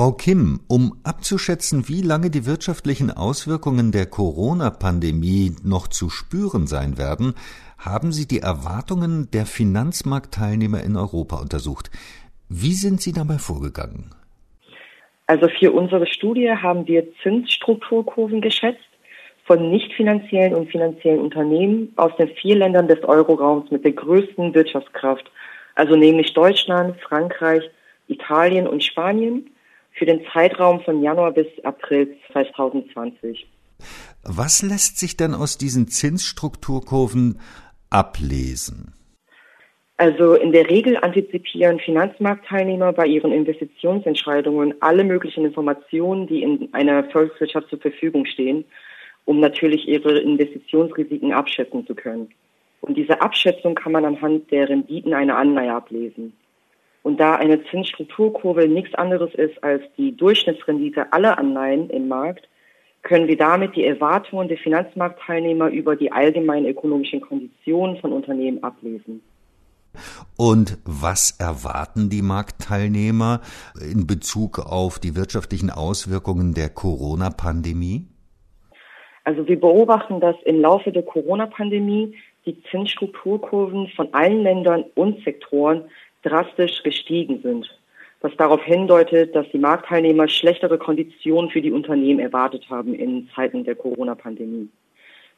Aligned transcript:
Frau 0.00 0.12
Kim, 0.12 0.60
um 0.66 0.94
abzuschätzen, 1.04 1.86
wie 1.90 2.00
lange 2.00 2.30
die 2.30 2.46
wirtschaftlichen 2.46 3.10
Auswirkungen 3.10 3.92
der 3.92 4.06
Corona-Pandemie 4.06 5.54
noch 5.62 5.88
zu 5.88 6.08
spüren 6.08 6.66
sein 6.66 6.96
werden, 6.96 7.34
haben 7.76 8.10
Sie 8.10 8.26
die 8.26 8.38
Erwartungen 8.38 9.30
der 9.30 9.44
Finanzmarktteilnehmer 9.44 10.82
in 10.82 10.96
Europa 10.96 11.36
untersucht. 11.38 11.90
Wie 12.48 12.72
sind 12.72 13.02
Sie 13.02 13.12
dabei 13.12 13.34
vorgegangen? 13.34 14.14
Also 15.26 15.48
für 15.48 15.70
unsere 15.70 16.06
Studie 16.06 16.48
haben 16.48 16.86
wir 16.88 17.06
Zinsstrukturkurven 17.22 18.40
geschätzt 18.40 18.80
von 19.44 19.70
nicht 19.70 19.92
finanziellen 19.92 20.54
und 20.54 20.70
finanziellen 20.70 21.20
Unternehmen 21.20 21.92
aus 21.96 22.16
den 22.16 22.28
vier 22.28 22.56
Ländern 22.56 22.88
des 22.88 23.04
Euroraums 23.04 23.70
mit 23.70 23.84
der 23.84 23.92
größten 23.92 24.54
Wirtschaftskraft, 24.54 25.30
also 25.74 25.94
nämlich 25.94 26.32
Deutschland, 26.32 26.98
Frankreich, 27.02 27.68
Italien 28.08 28.66
und 28.66 28.82
Spanien 28.82 29.50
für 29.92 30.06
den 30.06 30.22
Zeitraum 30.32 30.80
von 30.80 31.02
Januar 31.02 31.32
bis 31.32 31.46
April 31.64 32.16
2020. 32.32 33.46
Was 34.24 34.62
lässt 34.62 34.98
sich 34.98 35.16
denn 35.16 35.34
aus 35.34 35.58
diesen 35.58 35.88
Zinsstrukturkurven 35.88 37.40
ablesen? 37.88 38.94
Also 39.96 40.34
in 40.34 40.52
der 40.52 40.70
Regel 40.70 40.96
antizipieren 40.96 41.78
Finanzmarktteilnehmer 41.78 42.94
bei 42.94 43.06
ihren 43.06 43.32
Investitionsentscheidungen 43.32 44.74
alle 44.80 45.04
möglichen 45.04 45.44
Informationen, 45.44 46.26
die 46.26 46.42
in 46.42 46.72
einer 46.72 47.04
Volkswirtschaft 47.10 47.68
zur 47.68 47.80
Verfügung 47.80 48.24
stehen, 48.24 48.64
um 49.26 49.40
natürlich 49.40 49.86
ihre 49.86 50.18
Investitionsrisiken 50.18 51.32
abschätzen 51.32 51.86
zu 51.86 51.94
können. 51.94 52.30
Und 52.80 52.96
diese 52.96 53.20
Abschätzung 53.20 53.74
kann 53.74 53.92
man 53.92 54.06
anhand 54.06 54.50
der 54.50 54.70
Renditen 54.70 55.12
einer 55.12 55.36
Anleihe 55.36 55.74
ablesen. 55.74 56.32
Und 57.02 57.18
da 57.18 57.36
eine 57.36 57.64
Zinsstrukturkurve 57.64 58.68
nichts 58.68 58.94
anderes 58.94 59.34
ist 59.34 59.62
als 59.64 59.82
die 59.96 60.16
Durchschnittsrendite 60.16 61.12
aller 61.12 61.38
Anleihen 61.38 61.88
im 61.90 62.08
Markt, 62.08 62.48
können 63.02 63.28
wir 63.28 63.38
damit 63.38 63.76
die 63.76 63.84
Erwartungen 63.84 64.48
der 64.48 64.58
Finanzmarktteilnehmer 64.58 65.68
über 65.68 65.96
die 65.96 66.12
allgemeinen 66.12 66.66
ökonomischen 66.66 67.22
Konditionen 67.22 67.96
von 67.96 68.12
Unternehmen 68.12 68.62
ablesen. 68.62 69.22
Und 70.36 70.78
was 70.84 71.38
erwarten 71.40 72.10
die 72.10 72.22
Marktteilnehmer 72.22 73.40
in 73.80 74.06
Bezug 74.06 74.58
auf 74.58 74.98
die 74.98 75.16
wirtschaftlichen 75.16 75.70
Auswirkungen 75.70 76.54
der 76.54 76.68
Corona-Pandemie? 76.68 78.06
Also 79.24 79.46
wir 79.48 79.58
beobachten, 79.58 80.20
dass 80.20 80.36
im 80.44 80.60
Laufe 80.60 80.92
der 80.92 81.02
Corona-Pandemie 81.02 82.14
die 82.46 82.62
Zinsstrukturkurven 82.70 83.88
von 83.96 84.12
allen 84.14 84.42
Ländern 84.42 84.84
und 84.94 85.22
Sektoren 85.24 85.84
drastisch 86.22 86.82
gestiegen 86.82 87.40
sind, 87.42 87.66
was 88.20 88.36
darauf 88.36 88.62
hindeutet, 88.62 89.34
dass 89.34 89.48
die 89.50 89.58
Marktteilnehmer 89.58 90.28
schlechtere 90.28 90.78
Konditionen 90.78 91.50
für 91.50 91.62
die 91.62 91.72
Unternehmen 91.72 92.20
erwartet 92.20 92.68
haben 92.68 92.94
in 92.94 93.28
Zeiten 93.34 93.64
der 93.64 93.74
Corona-Pandemie. 93.74 94.68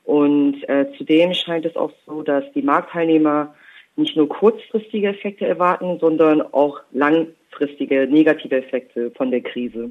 Und 0.04 0.68
äh, 0.68 0.86
zudem 0.98 1.32
scheint 1.32 1.64
es 1.64 1.76
auch 1.76 1.92
so, 2.06 2.22
dass 2.22 2.44
die 2.54 2.62
Marktteilnehmer 2.62 3.54
nicht 3.96 4.16
nur 4.16 4.28
kurzfristige 4.28 5.08
Effekte 5.08 5.46
erwarten, 5.46 5.98
sondern 6.00 6.40
auch 6.40 6.80
langfristige 6.92 8.08
negative 8.10 8.56
Effekte 8.56 9.10
von 9.12 9.30
der 9.30 9.42
Krise. 9.42 9.90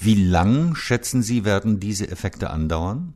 Wie 0.00 0.14
lang, 0.14 0.74
schätzen 0.76 1.22
Sie, 1.22 1.44
werden 1.44 1.80
diese 1.80 2.04
Effekte 2.04 2.50
andauern? 2.50 3.14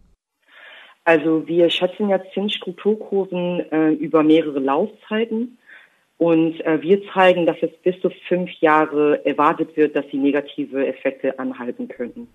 Also 1.04 1.46
wir 1.46 1.70
schätzen 1.70 2.08
ja 2.08 2.20
Zinsstrukturkurven 2.34 3.60
äh, 3.70 3.90
über 3.92 4.22
mehrere 4.22 4.58
Laufzeiten 4.58 5.58
und 6.18 6.60
äh, 6.66 6.82
wir 6.82 7.00
zeigen, 7.14 7.46
dass 7.46 7.56
es 7.62 7.70
bis 7.82 7.98
zu 8.00 8.10
fünf 8.28 8.50
Jahre 8.60 9.24
erwartet 9.24 9.76
wird, 9.76 9.96
dass 9.96 10.04
die 10.08 10.18
negative 10.18 10.86
Effekte 10.86 11.38
anhalten 11.38 11.88
könnten. 11.88 12.28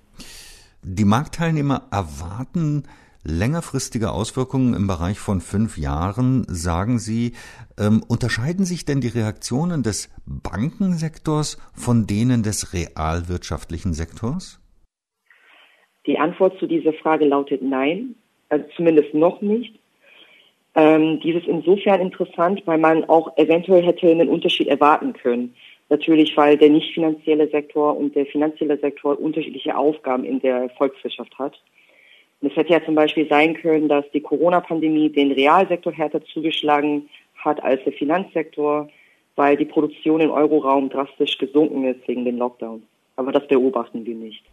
Die 0.81 1.05
Marktteilnehmer 1.05 1.83
erwarten 1.91 2.83
längerfristige 3.25 4.11
Auswirkungen 4.11 4.73
im 4.73 4.87
Bereich 4.87 5.19
von 5.19 5.41
fünf 5.41 5.77
Jahren, 5.77 6.45
sagen 6.47 6.97
Sie. 6.99 7.33
Ähm, 7.79 8.03
unterscheiden 8.07 8.65
sich 8.65 8.85
denn 8.85 9.01
die 9.01 9.07
Reaktionen 9.07 9.83
des 9.83 10.09
Bankensektors 10.25 11.57
von 11.73 12.05
denen 12.05 12.43
des 12.43 12.73
realwirtschaftlichen 12.73 13.93
Sektors? 13.93 14.59
Die 16.05 16.19
Antwort 16.19 16.57
zu 16.59 16.67
dieser 16.67 16.93
Frage 16.93 17.25
lautet 17.25 17.61
nein, 17.61 18.15
also 18.49 18.65
zumindest 18.75 19.13
noch 19.13 19.41
nicht. 19.41 19.79
Ähm, 20.75 21.19
dies 21.19 21.35
ist 21.35 21.47
insofern 21.47 22.01
interessant, 22.01 22.63
weil 22.65 22.79
man 22.79 23.03
auch 23.05 23.37
eventuell 23.37 23.83
hätte 23.83 24.09
einen 24.09 24.29
Unterschied 24.29 24.67
erwarten 24.67 25.13
können. 25.13 25.53
Natürlich, 25.89 26.35
weil 26.35 26.57
der 26.57 26.69
nicht 26.69 26.93
finanzielle 26.93 27.47
Sektor 27.49 27.95
und 27.95 28.15
der 28.15 28.25
finanzielle 28.25 28.79
Sektor 28.79 29.19
unterschiedliche 29.19 29.77
Aufgaben 29.77 30.23
in 30.23 30.39
der 30.39 30.69
Volkswirtschaft 30.71 31.37
hat. 31.37 31.53
Und 32.41 32.49
es 32.51 32.57
hätte 32.57 32.73
ja 32.73 32.83
zum 32.83 32.95
Beispiel 32.95 33.27
sein 33.29 33.53
können, 33.53 33.87
dass 33.87 34.05
die 34.11 34.21
Corona-Pandemie 34.21 35.09
den 35.09 35.31
Realsektor 35.31 35.93
härter 35.93 36.23
zugeschlagen 36.25 37.09
hat 37.35 37.61
als 37.63 37.83
der 37.83 37.93
Finanzsektor, 37.93 38.89
weil 39.35 39.57
die 39.57 39.65
Produktion 39.65 40.21
im 40.21 40.31
Euroraum 40.31 40.89
drastisch 40.89 41.37
gesunken 41.37 41.85
ist 41.85 42.07
wegen 42.07 42.25
den 42.25 42.37
Lockdowns. 42.37 42.83
Aber 43.15 43.31
das 43.31 43.47
beobachten 43.47 44.05
wir 44.05 44.15
nicht. 44.15 44.43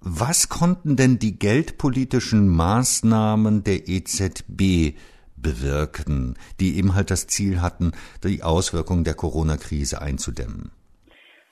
Was 0.00 0.48
konnten 0.48 0.96
denn 0.96 1.18
die 1.18 1.38
geldpolitischen 1.38 2.48
Maßnahmen 2.48 3.64
der 3.64 3.88
EZB 3.88 4.94
bewirken, 5.36 6.36
die 6.60 6.78
eben 6.78 6.94
halt 6.94 7.10
das 7.10 7.26
Ziel 7.26 7.62
hatten, 7.62 7.92
die 8.24 8.42
Auswirkungen 8.42 9.04
der 9.04 9.14
Corona-Krise 9.14 10.00
einzudämmen? 10.00 10.70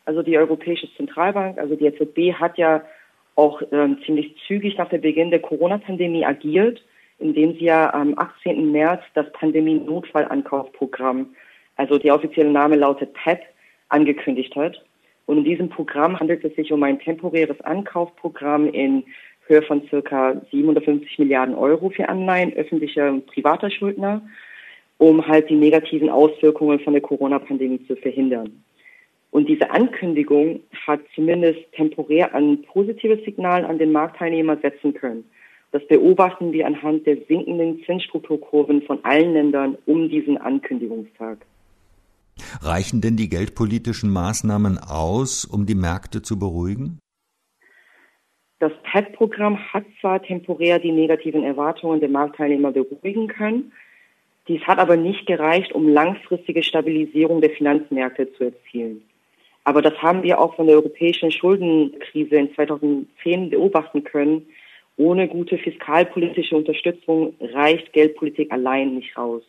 Also 0.05 0.23
die 0.23 0.37
Europäische 0.37 0.89
Zentralbank, 0.97 1.59
also 1.59 1.77
die 1.77 1.87
EZB 1.87 2.39
hat 2.39 2.59
ja 2.59 2.83
auch 3.37 3.63
ähm, 3.73 3.99
ziemlich 4.05 4.37
zügig 4.47 4.79
nach 4.79 4.89
dem 4.89 5.01
Beginn 5.01 5.31
der 5.31 5.41
Corona-Pandemie 5.41 6.25
agiert, 6.25 6.85
indem 7.19 7.55
sie 7.55 7.65
ja 7.65 7.93
am 7.93 8.17
18. 8.19 8.71
März 8.71 9.03
das 9.15 9.31
Pandemie-Notfallankaufprogramm, 9.33 11.35
also 11.77 11.99
der 11.99 12.15
offizielle 12.15 12.51
Name 12.51 12.77
lautet 12.77 13.13
PEP, 13.15 13.41
angekündigt 13.89 14.55
hat. 14.57 14.85
Und 15.27 15.39
in 15.39 15.45
diesem 15.45 15.71
Programm 15.71 16.21
handelt 16.21 16.45
es 16.45 16.55
sich 16.55 16.71
um 16.73 16.83
ein 16.83 16.99
temporäres 16.99 17.59
Ankaufprogramm 17.63 18.69
in 18.69 19.05
Höhe 19.47 19.63
von 19.63 19.83
circa 19.89 20.41
750 20.51 21.19
Milliarden 21.19 21.55
Euro 21.55 21.91
für 21.91 22.09
Anleihen 22.09 22.53
öffentlicher 22.55 23.11
und 23.11 23.27
privater 23.27 23.71
Schuldner, 23.71 24.23
um 24.99 25.27
halt 25.27 25.51
die 25.51 25.57
negativen 25.57 26.09
Auswirkungen 26.09 26.81
von 26.81 26.93
der 26.93 27.03
Corona-Pandemie 27.03 27.87
zu 27.87 27.97
verhindern. 27.97 28.65
Und 29.31 29.49
diese 29.49 29.71
Ankündigung 29.71 30.61
hat 30.87 31.01
zumindest 31.15 31.59
temporär 31.73 32.35
ein 32.35 32.63
positives 32.63 33.25
Signal 33.25 33.65
an 33.65 33.79
den 33.79 33.91
Marktteilnehmer 33.91 34.57
setzen 34.59 34.95
können. 34.95 35.25
Das 35.73 35.85
beobachten 35.89 36.53
wir 36.53 36.69
anhand 36.69 37.05
der 37.05 37.17
sinkenden 37.27 37.83
Zinsstrukturkurven 37.85 38.83
von 38.83 39.05
allen 39.05 39.33
Ländern 39.33 39.77
um 39.87 40.09
diesen 40.09 40.39
Ankündigungstag. 40.39 41.39
Reichen 42.61 43.01
denn 43.01 43.17
die 43.17 43.29
geldpolitischen 43.29 44.09
Maßnahmen 44.11 44.79
aus, 44.79 45.45
um 45.45 45.67
die 45.67 45.75
Märkte 45.75 46.23
zu 46.23 46.39
beruhigen? 46.39 47.01
Das 48.65 48.73
PET-Programm 48.83 49.59
hat 49.75 49.85
zwar 50.01 50.23
temporär 50.23 50.79
die 50.79 50.91
negativen 50.91 51.45
Erwartungen 51.45 52.01
der 52.01 52.09
Marktteilnehmer 52.09 52.73
beruhigen 52.73 53.29
können, 53.29 53.73
dies 54.49 54.63
hat 54.63 54.79
aber 54.79 54.97
nicht 54.97 55.27
gereicht, 55.27 55.73
um 55.73 55.87
langfristige 55.87 56.63
Stabilisierung 56.63 57.43
der 57.43 57.51
Finanzmärkte 57.51 58.33
zu 58.33 58.45
erzielen. 58.45 59.03
Aber 59.65 59.83
das 59.83 59.93
haben 60.01 60.23
wir 60.23 60.41
auch 60.41 60.57
von 60.57 60.67
der 60.67 60.77
europäischen 60.77 61.31
Schuldenkrise 61.31 62.37
in 62.37 62.55
2010 62.55 63.51
beobachten 63.51 64.03
können. 64.03 64.47
Ohne 64.97 65.29
gute 65.29 65.59
fiskalpolitische 65.59 66.57
Unterstützung 66.57 67.35
reicht 67.43 67.93
Geldpolitik 67.93 68.51
allein 68.51 68.95
nicht 68.95 69.15
raus. 69.19 69.43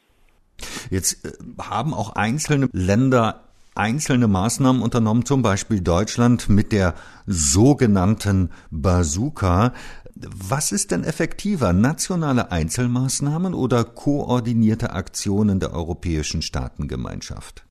Jetzt 0.90 1.24
äh, 1.24 1.32
haben 1.62 1.94
auch 1.94 2.18
einzelne 2.18 2.68
Länder 2.74 3.45
einzelne 3.76 4.28
Maßnahmen 4.28 4.82
unternommen, 4.82 5.26
zum 5.26 5.42
Beispiel 5.42 5.82
Deutschland 5.82 6.50
mit 6.50 6.72
der 6.72 6.96
sogenannten 7.26 8.50
Bazooka. 8.72 9.74
Was 10.16 10.72
ist 10.72 10.92
denn 10.92 11.04
effektiver, 11.04 11.74
nationale 11.74 12.52
Einzelmaßnahmen 12.52 13.54
oder 13.54 13.84
koordinierte 13.84 14.92
Aktionen 14.92 15.60
der 15.60 15.74
Europäischen 15.74 16.42
Staatengemeinschaft? 16.42 17.66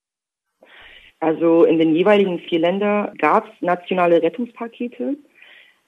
Also 1.20 1.64
in 1.64 1.78
den 1.78 1.94
jeweiligen 1.94 2.38
vier 2.38 2.58
Ländern 2.58 3.16
gab 3.16 3.46
es 3.46 3.52
nationale 3.62 4.20
Rettungspakete, 4.20 5.16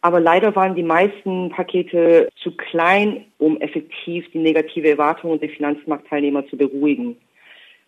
aber 0.01 0.19
leider 0.19 0.57
waren 0.57 0.75
die 0.75 0.83
meisten 0.83 1.51
Pakete 1.51 2.31
zu 2.43 2.53
klein, 2.53 3.27
um 3.37 3.61
effektiv 3.61 4.25
die 4.33 4.39
negative 4.39 4.89
Erwartungen 4.89 5.39
der 5.41 5.51
Finanzmarktteilnehmer 5.51 6.47
zu 6.47 6.57
beruhigen. 6.57 7.17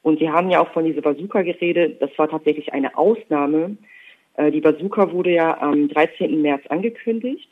Und 0.02 0.18
Sie 0.18 0.30
haben 0.30 0.50
ja 0.50 0.60
auch 0.60 0.72
von 0.72 0.84
dieser 0.84 1.02
Bazooka 1.02 1.42
geredet. 1.42 2.00
Das 2.00 2.10
war 2.16 2.28
tatsächlich 2.28 2.72
eine 2.72 2.96
Ausnahme. 2.96 3.76
Äh, 4.36 4.50
die 4.50 4.60
Bazooka 4.60 5.12
wurde 5.12 5.32
ja 5.32 5.60
am 5.60 5.88
13. 5.88 6.40
März 6.40 6.66
angekündigt. 6.68 7.48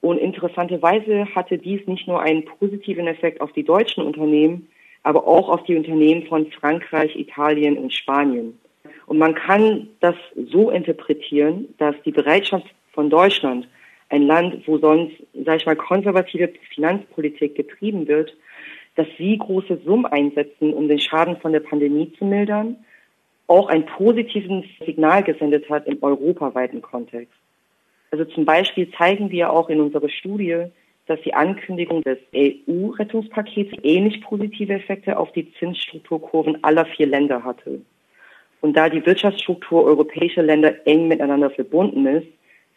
Und 0.00 0.18
interessanterweise 0.18 1.26
hatte 1.34 1.58
dies 1.58 1.86
nicht 1.86 2.06
nur 2.06 2.20
einen 2.20 2.44
positiven 2.44 3.06
Effekt 3.08 3.40
auf 3.40 3.52
die 3.52 3.64
deutschen 3.64 4.04
Unternehmen, 4.04 4.68
aber 5.02 5.26
auch 5.26 5.48
auf 5.48 5.64
die 5.64 5.76
Unternehmen 5.76 6.26
von 6.26 6.46
Frankreich, 6.52 7.16
Italien 7.16 7.76
und 7.76 7.92
Spanien. 7.92 8.58
Und 9.06 9.18
man 9.18 9.34
kann 9.34 9.88
das 10.00 10.14
so 10.50 10.70
interpretieren, 10.70 11.74
dass 11.78 11.96
die 12.04 12.12
Bereitschaft 12.12 12.66
von 12.92 13.10
Deutschland, 13.10 13.66
ein 14.10 14.22
Land, 14.22 14.66
wo 14.66 14.78
sonst, 14.78 15.14
sage 15.44 15.58
ich 15.58 15.66
mal, 15.66 15.76
konservative 15.76 16.50
Finanzpolitik 16.74 17.54
getrieben 17.54 18.06
wird, 18.08 18.34
dass 18.98 19.06
sie 19.16 19.38
große 19.38 19.78
Summen 19.84 20.06
einsetzen, 20.06 20.74
um 20.74 20.88
den 20.88 20.98
Schaden 20.98 21.36
von 21.36 21.52
der 21.52 21.60
Pandemie 21.60 22.12
zu 22.18 22.24
mildern, 22.24 22.76
auch 23.46 23.68
ein 23.68 23.86
positives 23.86 24.64
Signal 24.84 25.22
gesendet 25.22 25.70
hat 25.70 25.86
im 25.86 26.02
europaweiten 26.02 26.82
Kontext. 26.82 27.32
Also 28.10 28.24
zum 28.24 28.44
Beispiel 28.44 28.90
zeigen 28.98 29.30
wir 29.30 29.52
auch 29.52 29.68
in 29.68 29.80
unserer 29.80 30.08
Studie, 30.08 30.64
dass 31.06 31.20
die 31.22 31.32
Ankündigung 31.32 32.02
des 32.02 32.18
EU-Rettungspakets 32.34 33.70
ähnlich 33.84 34.20
positive 34.20 34.72
Effekte 34.72 35.16
auf 35.16 35.30
die 35.30 35.52
Zinsstrukturkurven 35.60 36.64
aller 36.64 36.84
vier 36.84 37.06
Länder 37.06 37.44
hatte. 37.44 37.80
Und 38.60 38.76
da 38.76 38.88
die 38.88 39.06
Wirtschaftsstruktur 39.06 39.84
europäischer 39.84 40.42
Länder 40.42 40.74
eng 40.88 41.06
miteinander 41.06 41.50
verbunden 41.50 42.04
ist, 42.04 42.26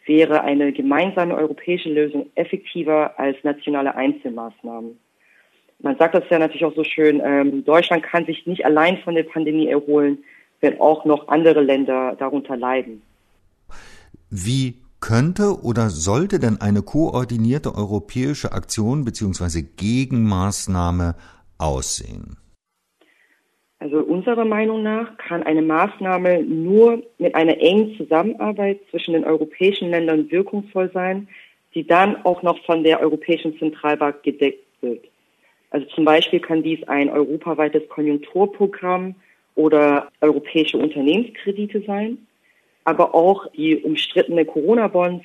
wäre 0.06 0.42
eine 0.42 0.72
gemeinsame 0.72 1.34
europäische 1.34 1.92
Lösung 1.92 2.30
effektiver 2.36 3.18
als 3.18 3.36
nationale 3.42 3.96
Einzelmaßnahmen. 3.96 5.01
Man 5.82 5.96
sagt 5.96 6.14
das 6.14 6.24
ja 6.30 6.38
natürlich 6.38 6.64
auch 6.64 6.76
so 6.76 6.84
schön, 6.84 7.20
ähm, 7.24 7.64
Deutschland 7.64 8.04
kann 8.04 8.24
sich 8.24 8.46
nicht 8.46 8.64
allein 8.64 8.98
von 8.98 9.14
der 9.14 9.24
Pandemie 9.24 9.66
erholen, 9.68 10.18
wenn 10.60 10.80
auch 10.80 11.04
noch 11.04 11.28
andere 11.28 11.60
Länder 11.60 12.14
darunter 12.18 12.56
leiden. 12.56 13.02
Wie 14.30 14.76
könnte 15.00 15.60
oder 15.62 15.90
sollte 15.90 16.38
denn 16.38 16.60
eine 16.60 16.82
koordinierte 16.82 17.74
europäische 17.74 18.52
Aktion 18.52 19.04
bzw. 19.04 19.62
Gegenmaßnahme 19.76 21.16
aussehen? 21.58 22.36
Also 23.80 23.98
unserer 23.98 24.44
Meinung 24.44 24.84
nach 24.84 25.16
kann 25.18 25.42
eine 25.42 25.60
Maßnahme 25.60 26.44
nur 26.44 27.02
mit 27.18 27.34
einer 27.34 27.58
engen 27.58 27.96
Zusammenarbeit 27.96 28.78
zwischen 28.90 29.14
den 29.14 29.24
europäischen 29.24 29.90
Ländern 29.90 30.30
wirkungsvoll 30.30 30.92
sein, 30.94 31.26
die 31.74 31.84
dann 31.84 32.24
auch 32.24 32.44
noch 32.44 32.64
von 32.64 32.84
der 32.84 33.00
Europäischen 33.00 33.58
Zentralbank 33.58 34.22
gedeckt 34.22 34.64
wird. 34.80 35.04
Also 35.72 35.86
zum 35.86 36.04
Beispiel 36.04 36.38
kann 36.38 36.62
dies 36.62 36.86
ein 36.86 37.08
europaweites 37.08 37.88
Konjunkturprogramm 37.88 39.14
oder 39.54 40.08
europäische 40.20 40.76
Unternehmenskredite 40.76 41.82
sein, 41.86 42.18
aber 42.84 43.14
auch 43.14 43.50
die 43.52 43.78
umstrittene 43.78 44.44
Corona-Bonds, 44.44 45.24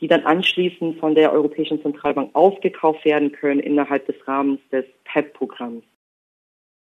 die 0.00 0.06
dann 0.06 0.24
anschließend 0.24 1.00
von 1.00 1.16
der 1.16 1.32
Europäischen 1.32 1.82
Zentralbank 1.82 2.30
aufgekauft 2.34 3.04
werden 3.04 3.32
können 3.32 3.58
innerhalb 3.58 4.06
des 4.06 4.16
Rahmens 4.26 4.60
des 4.70 4.84
PEP-Programms. 5.04 5.82